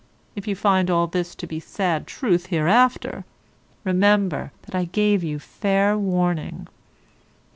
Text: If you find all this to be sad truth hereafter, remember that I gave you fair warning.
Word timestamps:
If 0.35 0.47
you 0.47 0.55
find 0.55 0.89
all 0.89 1.05
this 1.05 1.35
to 1.35 1.45
be 1.45 1.59
sad 1.59 2.07
truth 2.07 2.47
hereafter, 2.47 3.23
remember 3.83 4.51
that 4.63 4.73
I 4.73 4.85
gave 4.85 5.23
you 5.23 5.37
fair 5.37 5.95
warning. 5.95 6.67